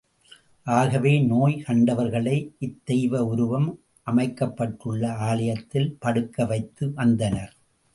ஆகவே 0.65 1.19
நோய் 1.21 1.63
கண்டவர்களை 1.67 2.35
இத்தெய்வ 2.59 3.19
உருவம் 3.19 3.69
அமைக்கப்பட்டுள்ள 4.03 5.15
ஆலயத்தில் 5.29 5.97
படுக்க 5.99 6.45
வைத்து 6.45 6.93
வந்தனர். 6.93 7.53